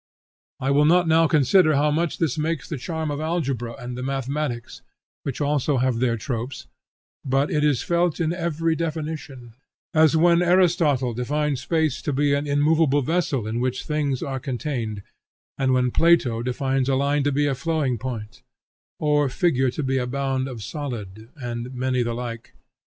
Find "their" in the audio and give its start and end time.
5.99-6.17